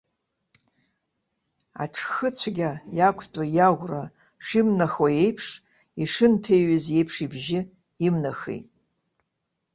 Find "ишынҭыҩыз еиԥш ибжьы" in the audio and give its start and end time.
6.01-7.61